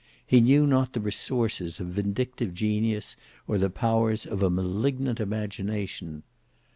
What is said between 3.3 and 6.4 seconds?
or the powers of a malignant imagination.